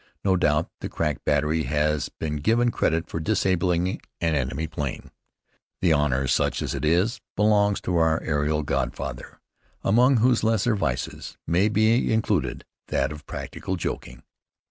No 0.25 0.35
doubt 0.35 0.71
the 0.79 0.89
crack 0.89 1.23
battery 1.25 1.61
has 1.65 2.09
been 2.09 2.37
given 2.37 2.71
credit 2.71 3.07
for 3.07 3.19
disabling 3.19 4.01
an 4.19 4.33
enemy 4.33 4.65
plane. 4.65 5.11
The 5.79 5.93
honor, 5.93 6.25
such 6.25 6.63
as 6.63 6.73
it 6.73 6.83
is, 6.83 7.21
belongs 7.35 7.79
to 7.81 7.97
our 7.97 8.19
aerial 8.23 8.63
godfather, 8.63 9.39
among 9.83 10.17
whose 10.17 10.43
lesser 10.43 10.75
vices 10.75 11.37
may 11.45 11.69
be 11.69 12.11
included 12.11 12.65
that 12.87 13.11
of 13.11 13.27
practical 13.27 13.75
joking. 13.75 14.23